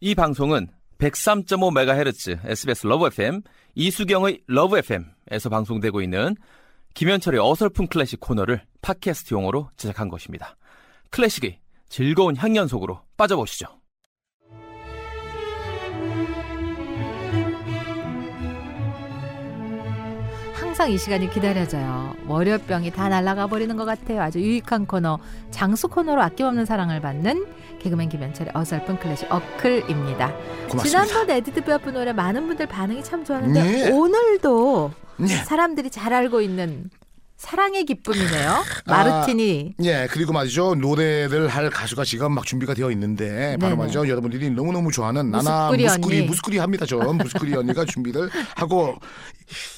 [0.00, 0.68] 이 방송은
[0.98, 3.40] 103.5MHz SBS Love FM
[3.74, 6.36] 이숙영의 Love FM에서 방송되고 있는
[6.92, 10.56] 김현철의 어설픈 클래식 코너를 팟캐스트용으로 제작한 것입니다.
[11.10, 13.68] 클래식의 즐거운 향연 속으로 빠져보시죠.
[20.52, 22.14] 항상 이 시간이 기다려져요.
[22.26, 24.20] 월요병이 다 날아가 버리는 것 같아요.
[24.20, 25.18] 아주 유익한 코너,
[25.50, 27.46] 장수 코너로 아낌없는 사랑을 받는
[27.78, 30.32] 개그맨 김현철의 어설픈 클래식 어클입니다.
[30.68, 30.84] 고맙습니다.
[30.84, 33.90] 지난번 에디트 피아프 노래 많은 분들 반응이 참 좋았는데 네.
[33.90, 35.28] 오늘도 네.
[35.28, 36.90] 사람들이 잘 알고 있는
[37.36, 38.64] 사랑의 기쁨이네요.
[38.86, 39.74] 마르티니.
[39.84, 40.74] 예, 그리고 말이죠.
[40.76, 43.74] 노래를 할 가수가 지금 막 준비가 되어 있는데 바로 네네.
[43.76, 44.08] 말이죠.
[44.08, 46.86] 여러분들이 너무너무 좋아하는 나나 무스꾸리 무스꾸리 합니다.
[46.86, 48.96] 저 무스꾸리 언니가 준비를 하고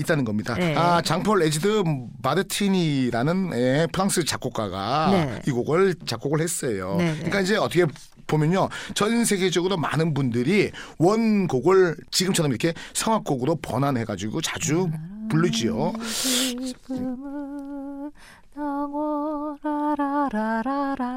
[0.00, 0.54] 있다는 겁니다.
[0.54, 0.74] 네.
[0.76, 1.84] 아, 장폴 에지드
[2.22, 5.42] 마르티니라는 예, 프랑스 작곡가가 네.
[5.46, 6.96] 이 곡을 작곡을 했어요.
[6.96, 7.14] 네네.
[7.16, 7.84] 그러니까 이제 어떻게
[8.26, 8.70] 보면요.
[8.94, 14.88] 전 세계적으로 많은 분들이 원곡을 지금처럼 이렇게 성악곡으로 번안해 가지고 자주
[15.32, 15.92] 부르지요.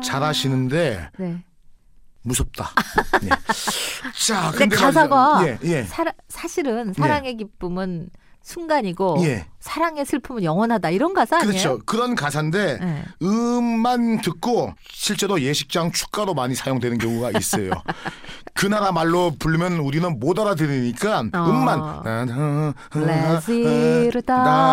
[0.04, 1.44] 잘하시는데 네.
[2.22, 2.72] 무섭다.
[3.24, 3.30] 예.
[4.26, 5.44] 자, 근데 근데 가사가.
[5.46, 5.84] 예, 예.
[5.84, 8.10] 사라, 사실은 사랑의 기쁨은
[8.46, 9.48] 순간이고 예.
[9.60, 11.52] 사랑의 슬픔은 영원하다 이런 가사 아니에요?
[11.52, 11.80] 그렇죠.
[11.86, 13.04] 그런 가사인데 네.
[13.24, 17.72] 음만 듣고 실제로 예식장 축가로 많이 사용되는 경우가 있어요.
[18.54, 21.50] 그 나라 말로 부르면 우리는 못 알아들으니까 어.
[21.50, 22.04] 음만
[22.94, 24.70] 레시르다모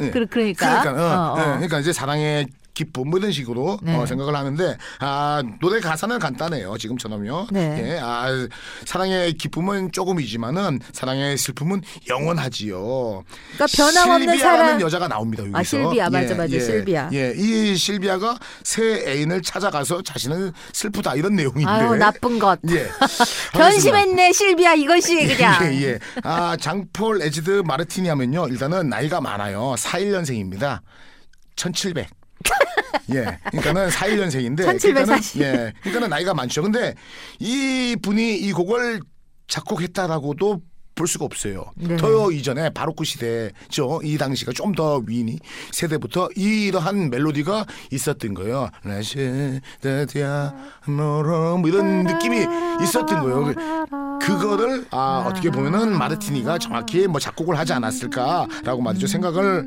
[0.00, 0.10] 예.
[0.10, 1.38] 그, 그러니까 그러니까, 어, 어, 어.
[1.38, 2.46] 예, 그러니까 이제 사랑의
[2.80, 3.94] 기쁨 뭐 이런 식으로 네.
[3.94, 7.48] 어, 생각을 하는데 아 노래 가사는 간단해요 지금처럼요.
[7.50, 7.82] 네.
[7.82, 8.26] 예, 아
[8.86, 13.22] 사랑의 기쁨은 조금이지만은 사랑의 슬픔은 영원하지요.
[13.52, 15.58] 그러니까 변함없는 사랑 여자가 나옵니다 여기서.
[15.58, 16.08] 아, 실비아.
[16.08, 17.10] 맞아, 맞아, 실비아.
[17.12, 21.70] 예, 이 실비아가 새 애인을 찾아가서 자신은 슬프다 이런 내용인데.
[21.70, 22.88] 아유 나쁜 것 예.
[23.52, 25.98] 변심했네 실비아 이것이 그냥 예, 예.
[26.22, 28.48] 아, 장폴 에지드 마르티니 하면요.
[28.48, 29.74] 일단은 나이가 많아요.
[29.76, 30.80] 41년생입니다.
[31.56, 32.19] 1700.
[33.12, 33.38] 예.
[33.50, 35.40] 그러니까는 41년생인데 1740.
[35.42, 35.72] 예.
[35.80, 36.62] 그러니까는 나이가 많죠.
[36.62, 36.94] 근데
[37.38, 39.00] 이 분이 이 곡을
[39.48, 40.62] 작곡했다라고도
[40.94, 41.64] 볼 수가 없어요.
[41.76, 41.96] 네.
[41.96, 44.00] 더 이전에 바로크 시대죠.
[44.04, 45.38] 이 당시가 좀 더 위니
[45.72, 48.68] 세대부터 이러한 멜로디가 있었던 거예요.
[48.84, 50.52] 라시다디아
[50.86, 52.46] 모로 뭐 이런 느낌이
[52.82, 53.54] 있었던 거예요.
[54.20, 59.66] 그거를 아 어떻게 보면은 마르티니가 정확히 뭐 작곡을 하지 않았을까라고 말이죠 생각을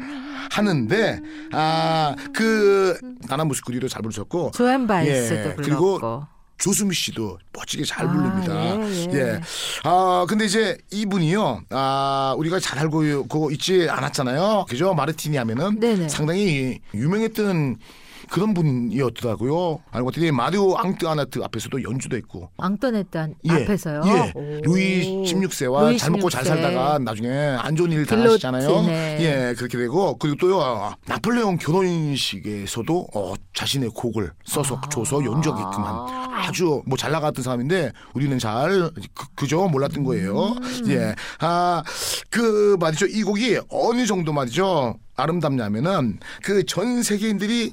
[0.52, 1.22] 하는데
[1.52, 6.28] 아그 나나 무스쿠리도 잘 부르셨고 조앤 바이스도 예, 불렀고 그리고
[6.58, 8.80] 조수미 씨도 멋지게 잘 아, 부릅니다.
[8.80, 9.18] 예, 예.
[9.18, 9.42] 예.
[9.84, 11.64] 아, 근데 이제 이분이요.
[11.72, 14.66] 아, 우리가 잘 알고 있지 않았잖아요.
[14.70, 14.94] 그죠?
[14.94, 16.08] 마르티니 하면은 네네.
[16.08, 17.80] 상당히 유명했던
[18.30, 19.80] 그런 분이었더라고요.
[19.92, 22.50] 알고 봤더니 마리오 앙뜨아나트 앞에서도 연주도 했고.
[22.58, 24.32] 앙토네트 예, 앞에서요 예.
[24.36, 24.62] 오.
[24.64, 26.48] 루이 16세와 루이 잘 먹고 잘 16세.
[26.48, 27.30] 살다가 나중에
[27.60, 28.82] 안 좋은 일 당하시잖아요.
[28.84, 29.18] 네.
[29.22, 34.90] 예, 그렇게 되고 그리고 또요 나폴레옹 결혼식에서도 어, 자신의 곡을 써서 아.
[34.90, 40.48] 줘서 연주하게끔 한 아주 뭐 잘 나갔던 사람인데 우리는 잘 그, 그저 몰랐던 거예요.
[40.50, 40.90] 음.
[40.90, 41.84] 예, 아
[42.30, 47.72] 그 말이죠 이 곡이 어느 정도 말이죠 아름답냐면은 그 전 세계인들이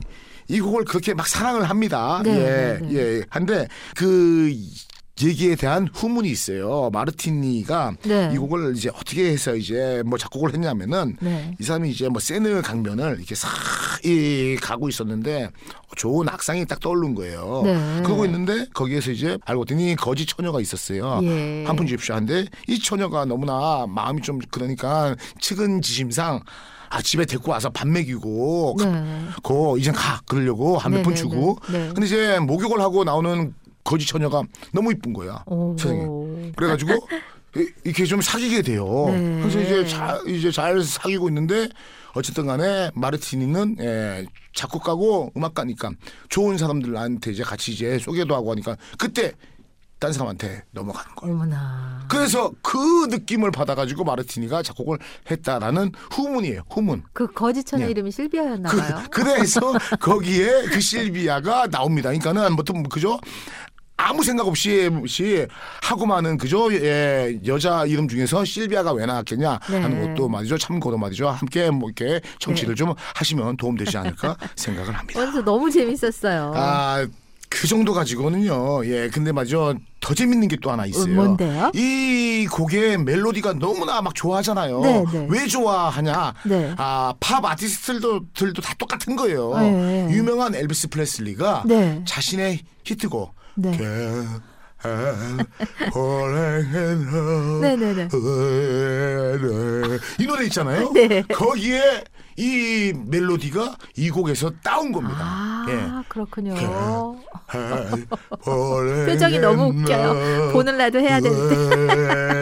[0.50, 2.20] 이 곡을 그렇게 막 사랑을 합니다.
[2.24, 2.94] 네, 예, 네, 네.
[2.94, 3.22] 예.
[3.30, 4.52] 한데 그
[5.22, 6.90] 얘기에 대한 후문이 있어요.
[6.92, 8.30] 마르티니가 네.
[8.32, 11.56] 이 곡을 이제 어떻게 해서 이제 뭐 작곡을 했냐면은 네.
[11.58, 15.50] 이 사람이 이제 뭐 세느 강변을 이렇게 싹이 가고 있었는데
[15.96, 17.62] 좋은 악상이 딱 떠오른 거예요.
[17.64, 18.02] 네.
[18.04, 21.20] 그러고 있는데 거기에서 이제 알고 봤더니 거지 처녀가 있었어요.
[21.22, 21.64] 예.
[21.66, 26.40] 한푼 주십시오 한데 이 처녀가 너무나 마음이 좀 그러니까 측은지심상
[26.92, 29.24] 아 집에 데리고 와서 밥 먹이고 네.
[29.44, 31.16] 고 이제 가 그러려고 한몇푼 네네네.
[31.16, 31.88] 주고 네.
[31.94, 33.54] 근데 이제 목욕을 하고 나오는
[33.84, 34.42] 거지 처녀가
[34.72, 35.76] 너무 이쁜 거야 오.
[35.78, 36.94] 세상에 그래가지고
[37.56, 39.40] 이- 이렇게 좀 사귀게 돼요 네.
[39.40, 41.68] 그래서 이제 잘 이제 잘 사귀고 있는데
[42.14, 45.90] 어쨌든 간에 마르티니는 예, 작곡가고 음악가니까
[46.28, 49.32] 좋은 사람들한테 이제 같이 이제 소개도 하고 하니까 그때
[50.00, 51.34] 딴 사람한테 넘어가는 거예요.
[51.34, 52.06] 어머나.
[52.08, 54.98] 그래서 그 느낌을 받아가지고 마르티니가 작곡을
[55.30, 56.62] 했다라는 후문이에요.
[56.70, 57.02] 후문.
[57.12, 57.90] 그 거지천의 예.
[57.90, 59.02] 이름이 실비아였나 그, 봐요.
[59.10, 59.60] 그 래서
[60.00, 62.08] 거기에 그 실비아가 나옵니다.
[62.08, 63.20] 그러니까는 뭐좀 그죠?
[64.00, 64.90] 아무 생각 없이
[65.82, 66.72] 하고 많은 그죠?
[66.72, 70.08] 예, 여자 이름 중에서 실비아가 왜 나왔겠냐 하는 네.
[70.14, 70.58] 것도 말이죠.
[70.58, 71.28] 참고로 말이죠.
[71.28, 75.20] 함께 뭐 이렇게 청취를 좀 하시면 도움되지 않을까 생각을 합니다.
[75.20, 76.52] 오늘 너무 재밌었어요.
[76.56, 77.06] 아,
[77.48, 78.86] 그 정도 가지고는요.
[78.86, 79.74] 예, 근데 말이죠.
[80.00, 81.04] 더 재밌는 게 또 하나 있어요.
[81.12, 81.70] 어, 뭔데요?
[81.74, 84.80] 이 곡의 멜로디가 너무나 막 좋아하잖아요.
[84.80, 85.26] 네, 네.
[85.28, 86.34] 왜 좋아하냐?
[86.44, 86.74] 네.
[86.78, 89.56] 아, 팝 아티스트들도 들도 다 똑같은 거예요.
[89.58, 90.08] 네.
[90.10, 92.02] 유명한 엘비스 프레슬리가 네.
[92.06, 93.76] 자신의 히트곡 네.
[93.76, 94.40] Can
[97.60, 98.08] 네네네.
[100.18, 100.90] 이 노래 있잖아요.
[100.92, 101.22] 네.
[101.22, 102.04] 거기에
[102.36, 105.18] 이 멜로디가 이 곡에서 따온 겁니다.
[105.20, 105.88] 아, 예.
[106.08, 106.54] 그렇군요.
[109.06, 110.52] 표정이 너무 웃겨요.
[110.52, 111.54] 보는 라도 해야 되는데.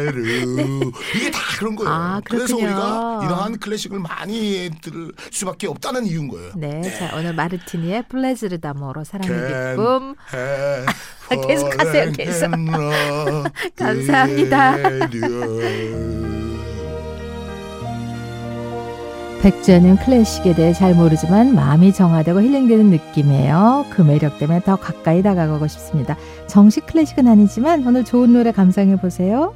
[1.17, 1.91] 이게 다 그런 거예요.
[1.91, 2.57] 아, 그래서.
[2.57, 6.53] 우리가 이러한 클래식을 많이 들을 수밖에 없다는 이유인 거예요.
[6.57, 9.29] 네, 자 오늘 마르티니의 플레즈르 다모로 사랑의
[9.75, 10.15] 기쁨
[11.47, 12.51] 계속하세요, 계속.
[13.77, 14.77] 감사합니다.
[19.41, 23.87] 백주는 클래식에 대해 잘 모르지만 마음이 정화되고 힐링되는 느낌이에요.
[23.91, 26.17] 그 매력 때문에 더 가까이 다가가고 싶습니다.
[26.49, 29.55] 정식 클래식은 아니지만 오늘 좋은 노래 감상해 보세요.